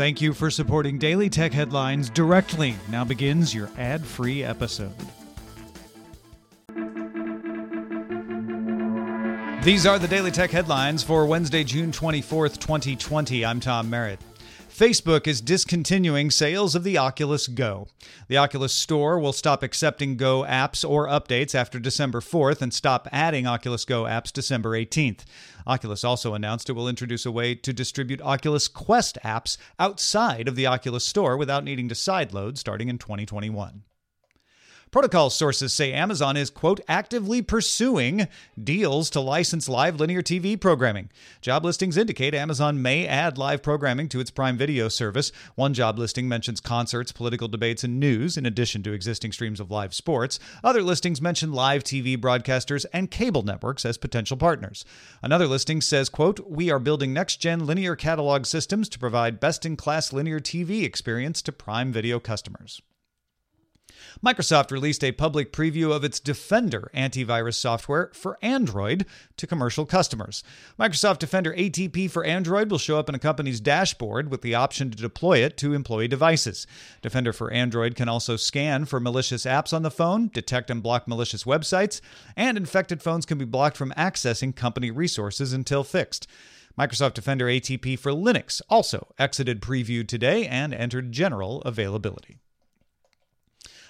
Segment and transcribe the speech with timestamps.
[0.00, 2.74] Thank you for supporting Daily Tech Headlines directly.
[2.88, 4.94] Now begins your ad free episode.
[9.62, 13.44] These are the Daily Tech Headlines for Wednesday, June 24th, 2020.
[13.44, 14.20] I'm Tom Merritt.
[14.80, 17.88] Facebook is discontinuing sales of the Oculus Go.
[18.28, 23.06] The Oculus Store will stop accepting Go apps or updates after December 4th and stop
[23.12, 25.26] adding Oculus Go apps December 18th.
[25.66, 30.56] Oculus also announced it will introduce a way to distribute Oculus Quest apps outside of
[30.56, 33.82] the Oculus Store without needing to sideload starting in 2021.
[34.90, 38.26] Protocol sources say Amazon is, quote, actively pursuing
[38.60, 41.10] deals to license live linear TV programming.
[41.40, 45.30] Job listings indicate Amazon may add live programming to its Prime Video service.
[45.54, 49.70] One job listing mentions concerts, political debates, and news, in addition to existing streams of
[49.70, 50.40] live sports.
[50.64, 54.84] Other listings mention live TV broadcasters and cable networks as potential partners.
[55.22, 59.64] Another listing says, quote, we are building next gen linear catalog systems to provide best
[59.64, 62.82] in class linear TV experience to Prime Video customers.
[64.24, 70.42] Microsoft released a public preview of its Defender antivirus software for Android to commercial customers.
[70.78, 74.90] Microsoft Defender ATP for Android will show up in a company's dashboard with the option
[74.90, 76.66] to deploy it to employee devices.
[77.02, 81.08] Defender for Android can also scan for malicious apps on the phone, detect and block
[81.08, 82.00] malicious websites,
[82.36, 86.26] and infected phones can be blocked from accessing company resources until fixed.
[86.78, 92.38] Microsoft Defender ATP for Linux also exited preview today and entered general availability.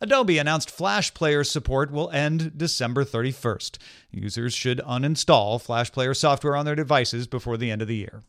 [0.00, 3.78] Adobe announced Flash Player support will end December 31st.
[4.10, 8.22] Users should uninstall Flash Player software on their devices before the end of the year.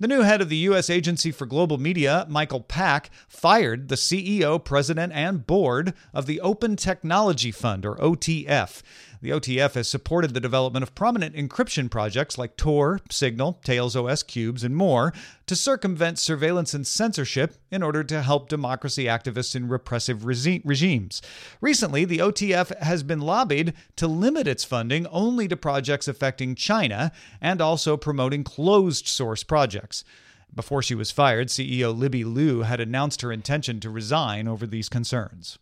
[0.00, 0.90] The new head of the U.S.
[0.90, 6.74] Agency for Global Media, Michael Pack, fired the CEO, president, and board of the Open
[6.74, 8.82] Technology Fund, or OTF.
[9.22, 14.24] The OTF has supported the development of prominent encryption projects like Tor, Signal, Tails OS
[14.24, 15.14] Qubes, and more
[15.46, 21.22] to circumvent surveillance and censorship in order to help democracy activists in repressive regimes.
[21.60, 27.12] Recently, the OTF has been lobbied to limit its funding only to projects affecting China
[27.40, 30.02] and also promoting closed source projects.
[30.52, 34.88] Before she was fired, CEO Libby Liu had announced her intention to resign over these
[34.88, 35.60] concerns.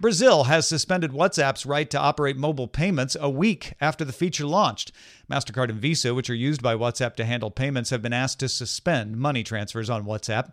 [0.00, 4.90] Brazil has suspended WhatsApp's right to operate mobile payments a week after the feature launched.
[5.30, 8.48] MasterCard and Visa, which are used by WhatsApp to handle payments, have been asked to
[8.48, 10.52] suspend money transfers on WhatsApp.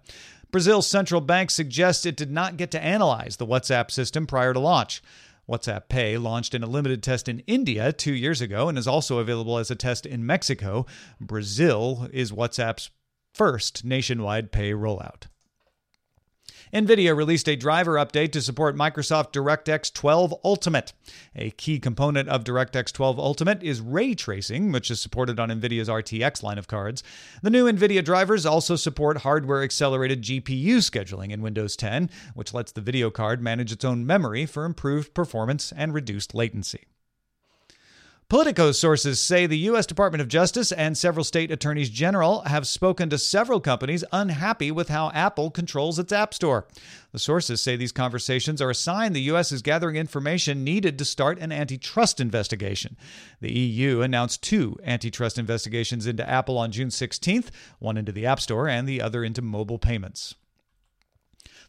[0.51, 4.59] Brazil's central bank suggests it did not get to analyze the WhatsApp system prior to
[4.59, 5.01] launch.
[5.49, 9.17] WhatsApp Pay launched in a limited test in India two years ago and is also
[9.17, 10.85] available as a test in Mexico.
[11.19, 12.91] Brazil is WhatsApp's
[13.33, 15.23] first nationwide pay rollout.
[16.73, 20.93] NVIDIA released a driver update to support Microsoft DirectX 12 Ultimate.
[21.35, 25.89] A key component of DirectX 12 Ultimate is ray tracing, which is supported on NVIDIA's
[25.89, 27.03] RTX line of cards.
[27.41, 32.71] The new NVIDIA drivers also support hardware accelerated GPU scheduling in Windows 10, which lets
[32.71, 36.85] the video card manage its own memory for improved performance and reduced latency.
[38.31, 39.85] Politico sources say the U.S.
[39.85, 44.87] Department of Justice and several state attorneys general have spoken to several companies unhappy with
[44.87, 46.65] how Apple controls its App Store.
[47.11, 49.51] The sources say these conversations are a sign the U.S.
[49.51, 52.95] is gathering information needed to start an antitrust investigation.
[53.41, 57.49] The EU announced two antitrust investigations into Apple on June 16th,
[57.79, 60.35] one into the App Store and the other into mobile payments.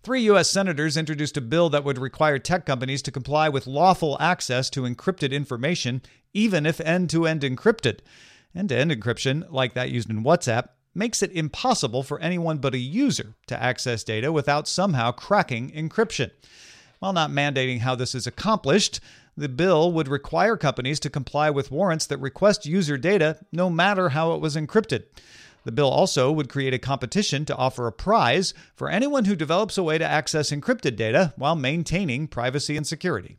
[0.03, 0.51] Three U.S.
[0.51, 4.83] senators introduced a bill that would require tech companies to comply with lawful access to
[4.83, 6.03] encrypted information,
[6.35, 8.01] even if end to end encrypted.
[8.53, 12.75] End to end encryption, like that used in WhatsApp, makes it impossible for anyone but
[12.75, 16.33] a user to access data without somehow cracking encryption.
[16.99, 18.99] While not mandating how this is accomplished,
[19.37, 24.09] the bill would require companies to comply with warrants that request user data no matter
[24.09, 25.05] how it was encrypted.
[25.65, 29.79] The bill also would create a competition to offer a prize for anyone who develops
[29.79, 33.39] a way to access encrypted data while maintaining privacy and security.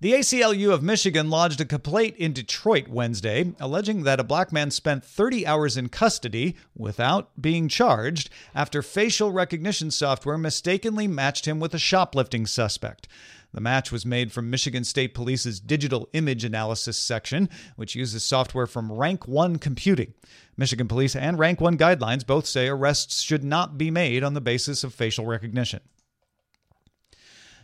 [0.00, 4.70] The ACLU of Michigan lodged a complaint in Detroit Wednesday, alleging that a black man
[4.70, 11.58] spent 30 hours in custody without being charged after facial recognition software mistakenly matched him
[11.58, 13.08] with a shoplifting suspect.
[13.52, 18.66] The match was made from Michigan State Police's Digital Image Analysis section, which uses software
[18.66, 20.12] from Rank 1 Computing.
[20.56, 24.40] Michigan Police and Rank 1 guidelines both say arrests should not be made on the
[24.40, 25.80] basis of facial recognition.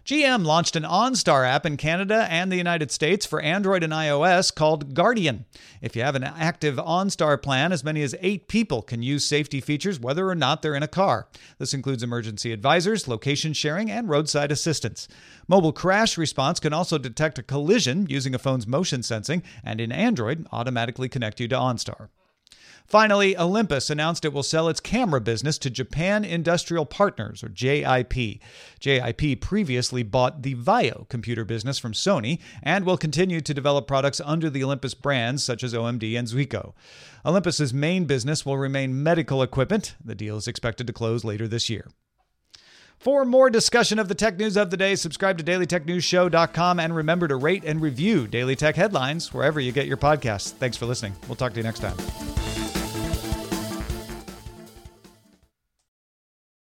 [0.05, 4.55] GM launched an OnStar app in Canada and the United States for Android and iOS
[4.55, 5.47] called Guardian.
[5.81, 9.62] If you have an active OnStar plan, as many as eight people can use safety
[9.62, 11.27] features whether or not they're in a car.
[11.56, 15.09] This includes emergency advisors, location sharing, and roadside assistance.
[15.49, 19.91] Mobile crash response can also detect a collision using a phone's motion sensing, and in
[19.91, 22.09] Android, automatically connect you to OnStar.
[22.87, 28.41] Finally, Olympus announced it will sell its camera business to Japan Industrial Partners, or JIP.
[28.79, 34.21] JIP previously bought the Vaio computer business from Sony and will continue to develop products
[34.25, 36.75] under the Olympus brands such as OMD and Zuiko.
[37.25, 39.95] Olympus's main business will remain medical equipment.
[40.05, 41.89] The deal is expected to close later this year.
[42.99, 47.29] For more discussion of the tech news of the day, subscribe to dailytechnewsshow.com and remember
[47.29, 50.53] to rate and review Daily Tech Headlines wherever you get your podcasts.
[50.53, 51.15] Thanks for listening.
[51.29, 52.44] We'll talk to you next time.